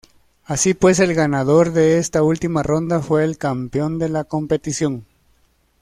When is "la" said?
4.09-4.23